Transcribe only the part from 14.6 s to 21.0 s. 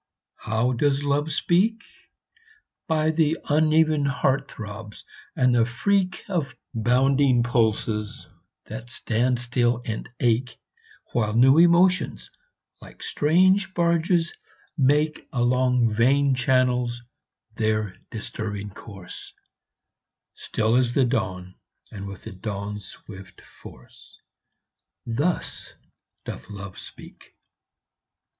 make Along vein channels their disturbing course; Still as